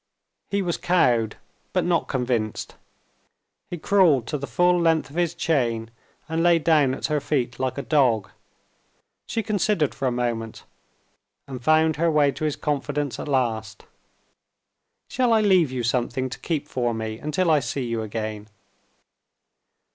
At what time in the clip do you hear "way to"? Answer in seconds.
12.09-12.45